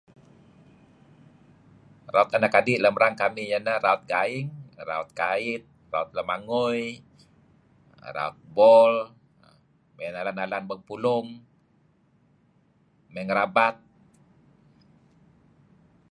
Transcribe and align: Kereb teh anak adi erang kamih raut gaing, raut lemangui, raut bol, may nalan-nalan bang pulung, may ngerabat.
Kereb 2.07 2.27
teh 2.29 2.37
anak 2.39 2.55
adi 2.59 2.73
erang 2.77 3.13
kamih 3.21 3.47
raut 4.85 5.11
gaing, 5.19 5.59
raut 5.93 6.09
lemangui, 6.17 6.81
raut 8.15 8.37
bol, 8.55 8.93
may 9.95 10.09
nalan-nalan 10.15 10.63
bang 10.69 10.81
pulung, 10.87 11.27
may 13.13 13.23
ngerabat. 13.27 13.75